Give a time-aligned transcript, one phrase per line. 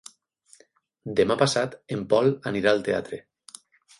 [1.19, 3.21] Demà passat en Pol anirà al teatre.